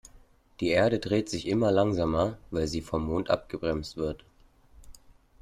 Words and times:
Die 0.61 0.69
Erde 0.71 0.97
dreht 0.97 1.29
sich 1.29 1.47
immer 1.47 1.71
langsamer, 1.71 2.39
weil 2.49 2.65
sie 2.67 2.81
vom 2.81 3.05
Mond 3.05 3.29
abgebremst 3.29 3.97
wird. 3.97 4.23